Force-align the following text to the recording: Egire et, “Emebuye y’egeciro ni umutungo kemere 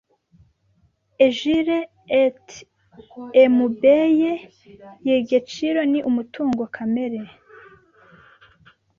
Egire 1.25 1.79
et, 2.25 2.45
“Emebuye 3.43 4.31
y’egeciro 5.07 5.79
ni 5.91 5.99
umutungo 6.09 6.63
kemere 6.75 7.19